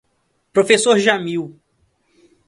Professor 0.51 0.97
Jamil 0.97 1.61